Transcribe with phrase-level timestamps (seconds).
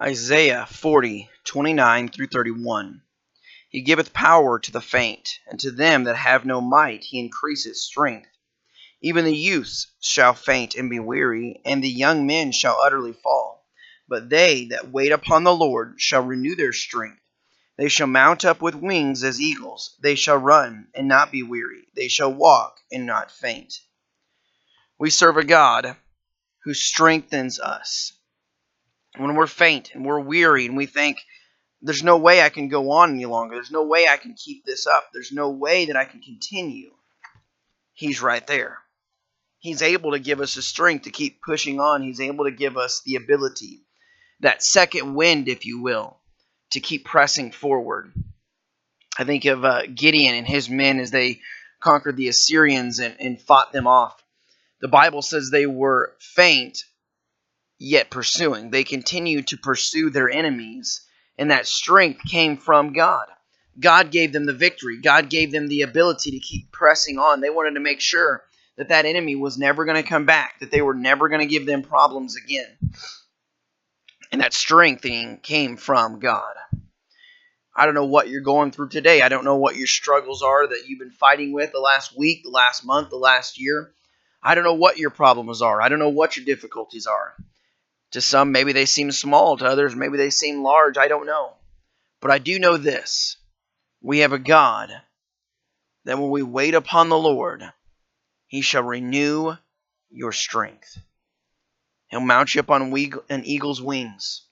[0.00, 3.02] Isaiah 40, 29 through 31.
[3.68, 7.76] He giveth power to the faint, and to them that have no might he increaseth
[7.76, 8.28] strength.
[9.00, 13.68] Even the youths shall faint and be weary, and the young men shall utterly fall.
[14.06, 17.20] But they that wait upon the Lord shall renew their strength.
[17.76, 19.96] They shall mount up with wings as eagles.
[20.00, 21.88] They shall run and not be weary.
[21.96, 23.80] They shall walk and not faint.
[24.96, 25.96] We serve a God
[26.62, 28.12] who strengthens us
[29.18, 31.18] when we're faint and we're weary and we think,
[31.80, 33.54] there's no way I can go on any longer.
[33.54, 35.10] There's no way I can keep this up.
[35.12, 36.90] There's no way that I can continue.
[37.94, 38.78] He's right there.
[39.60, 42.02] He's able to give us the strength to keep pushing on.
[42.02, 43.80] He's able to give us the ability,
[44.40, 46.16] that second wind, if you will,
[46.70, 48.12] to keep pressing forward.
[49.18, 51.40] I think of uh, Gideon and his men as they
[51.80, 54.22] conquered the Assyrians and, and fought them off.
[54.80, 56.84] The Bible says they were faint
[57.78, 58.70] yet pursuing.
[58.70, 61.02] They continued to pursue their enemies,
[61.36, 63.26] and that strength came from God.
[63.80, 65.00] God gave them the victory.
[65.00, 67.40] God gave them the ability to keep pressing on.
[67.40, 68.42] They wanted to make sure
[68.76, 71.46] that that enemy was never going to come back, that they were never going to
[71.46, 72.66] give them problems again.
[74.32, 76.54] And that strengthening came from God.
[77.74, 79.22] I don't know what you're going through today.
[79.22, 82.42] I don't know what your struggles are that you've been fighting with the last week,
[82.42, 83.94] the last month, the last year.
[84.42, 85.80] I don't know what your problems are.
[85.80, 87.34] I don't know what your difficulties are.
[88.12, 89.58] To some, maybe they seem small.
[89.58, 90.96] To others, maybe they seem large.
[90.96, 91.54] I don't know.
[92.20, 93.36] But I do know this
[94.00, 94.90] we have a God
[96.04, 97.62] that when we wait upon the Lord,
[98.46, 99.54] he shall renew
[100.10, 100.98] your strength.
[102.08, 102.94] He'll mount you up on
[103.28, 104.46] an eagle's wings.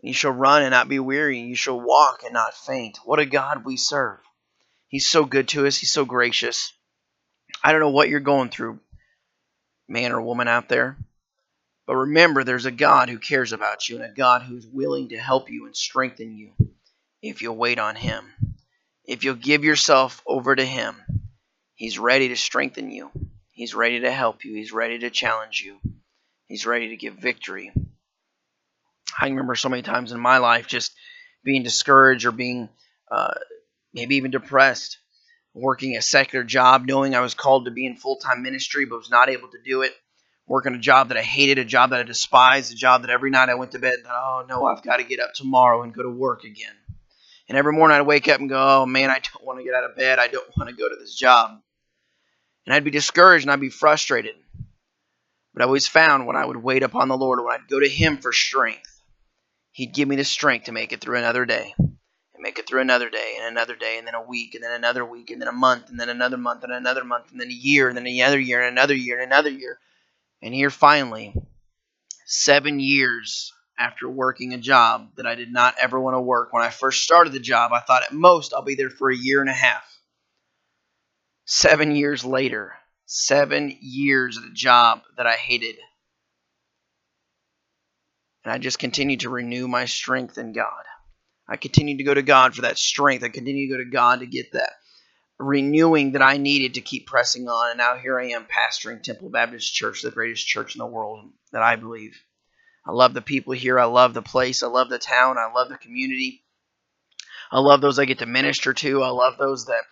[0.00, 2.98] And you shall run and not be weary, you shall walk and not faint.
[3.04, 4.18] What a God we serve.
[4.88, 5.76] He's so good to us.
[5.76, 6.72] He's so gracious.
[7.62, 8.80] I don't know what you're going through,
[9.88, 10.96] man or woman out there.
[11.86, 15.18] But remember, there's a God who cares about you and a God who's willing to
[15.18, 16.52] help you and strengthen you
[17.20, 18.24] if you'll wait on Him.
[19.04, 20.96] If you'll give yourself over to Him,
[21.74, 23.10] He's ready to strengthen you.
[23.50, 24.54] He's ready to help you.
[24.54, 25.78] He's ready to challenge you.
[26.46, 27.72] He's ready to give victory.
[29.20, 30.94] I remember so many times in my life just
[31.44, 32.68] being discouraged or being
[33.10, 33.34] uh,
[33.92, 34.98] maybe even depressed,
[35.54, 38.98] working a secular job, knowing I was called to be in full time ministry but
[38.98, 39.92] was not able to do it
[40.46, 43.30] working a job that I hated, a job that I despised, a job that every
[43.30, 45.82] night I went to bed and thought, oh no, I've got to get up tomorrow
[45.82, 46.74] and go to work again.
[47.48, 49.74] And every morning I'd wake up and go, oh man, I don't want to get
[49.74, 50.18] out of bed.
[50.18, 51.60] I don't want to go to this job.
[52.66, 54.34] And I'd be discouraged and I'd be frustrated.
[55.52, 57.88] But I always found when I would wait upon the Lord, when I'd go to
[57.88, 59.00] Him for strength,
[59.72, 61.74] He'd give me the strength to make it through another day.
[61.78, 64.72] And make it through another day and another day and then a week and then
[64.72, 67.48] another week and then a month and then another month and another month and then
[67.48, 69.91] a year and then another year and another year and another year and
[70.50, 71.34] here finally,
[72.26, 76.64] seven years after working a job that I did not ever want to work, when
[76.64, 79.40] I first started the job, I thought at most I'll be there for a year
[79.40, 79.84] and a half.
[81.44, 82.74] Seven years later,
[83.06, 85.76] seven years at a job that I hated.
[88.44, 90.82] And I just continued to renew my strength in God.
[91.48, 93.22] I continued to go to God for that strength.
[93.22, 94.72] I continued to go to God to get that
[95.42, 97.70] renewing that I needed to keep pressing on.
[97.70, 101.30] And now here I am pastoring Temple Baptist Church, the greatest church in the world
[101.52, 102.22] that I believe.
[102.86, 103.78] I love the people here.
[103.78, 104.62] I love the place.
[104.62, 105.38] I love the town.
[105.38, 106.42] I love the community.
[107.50, 109.02] I love those I get to minister to.
[109.02, 109.82] I love those that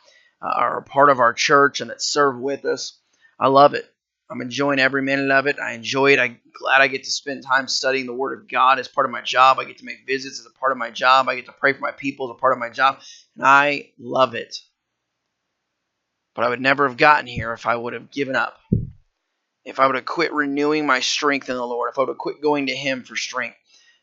[0.43, 2.99] uh, are a part of our church and that serve with us.
[3.39, 3.85] I love it.
[4.31, 5.59] I'm enjoying every minute of it.
[5.59, 6.21] I enjoy it.
[6.21, 9.11] I'm glad I get to spend time studying the Word of God as part of
[9.11, 9.59] my job.
[9.59, 11.29] I get to make visits as a part of my job.
[11.29, 13.01] I get to pray for my people as a part of my job.
[13.37, 14.57] And I love it.
[16.35, 18.61] But I would never have gotten here if I would have given up.
[19.65, 22.19] If I would have quit renewing my strength in the Lord, if I would have
[22.19, 23.57] quit going to Him for strength.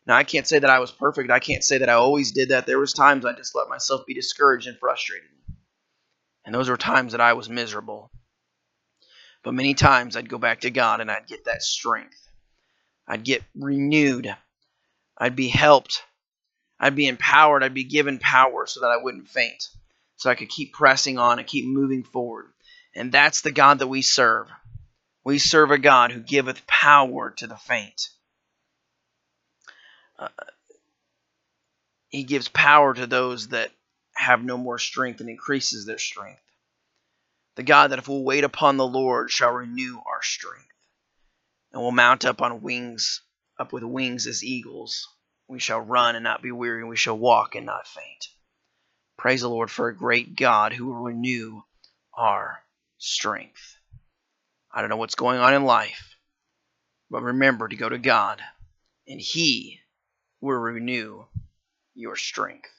[0.06, 1.30] Now I can't say that I was perfect.
[1.30, 2.66] I can't say that I always did that.
[2.66, 5.28] There was times I just let myself be discouraged and frustrated.
[6.44, 8.10] And those were times that I was miserable.
[9.42, 12.26] But many times I'd go back to God and I'd get that strength.
[13.06, 14.34] I'd get renewed.
[15.16, 16.02] I'd be helped.
[16.80, 17.62] I'd be empowered.
[17.62, 19.68] I'd be given power so that I wouldn't faint
[20.18, 22.46] so I could keep pressing on and keep moving forward.
[22.94, 24.48] And that's the God that we serve.
[25.24, 28.08] We serve a God who giveth power to the faint.
[30.18, 30.28] Uh,
[32.08, 33.70] he gives power to those that
[34.14, 36.42] have no more strength and increases their strength.
[37.54, 40.66] The God that if we'll wait upon the Lord shall renew our strength.
[41.72, 43.22] And we'll mount up on wings,
[43.58, 45.06] up with wings as eagles.
[45.46, 48.28] We shall run and not be weary, and we shall walk and not faint.
[49.18, 51.62] Praise the Lord for a great God who will renew
[52.16, 52.60] our
[52.98, 53.76] strength.
[54.72, 56.14] I don't know what's going on in life,
[57.10, 58.40] but remember to go to God,
[59.08, 59.80] and He
[60.40, 61.24] will renew
[61.94, 62.70] your strength.